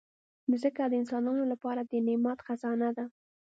مځکه 0.49 0.83
د 0.87 0.93
انسانانو 1.01 1.43
لپاره 1.51 1.81
د 1.83 1.91
نعمت 2.07 2.39
خزانه 2.47 2.89
ده. 2.97 3.05